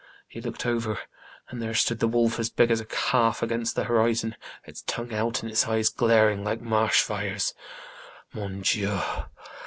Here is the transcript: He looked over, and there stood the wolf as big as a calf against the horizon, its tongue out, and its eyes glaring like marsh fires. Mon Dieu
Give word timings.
He 0.27 0.41
looked 0.41 0.65
over, 0.65 0.97
and 1.49 1.61
there 1.61 1.75
stood 1.75 1.99
the 1.99 2.07
wolf 2.07 2.39
as 2.39 2.49
big 2.49 2.71
as 2.71 2.79
a 2.79 2.85
calf 2.87 3.43
against 3.43 3.75
the 3.75 3.83
horizon, 3.83 4.35
its 4.65 4.81
tongue 4.87 5.13
out, 5.13 5.43
and 5.43 5.51
its 5.51 5.67
eyes 5.67 5.89
glaring 5.89 6.43
like 6.43 6.59
marsh 6.59 7.03
fires. 7.03 7.53
Mon 8.33 8.61
Dieu 8.61 8.99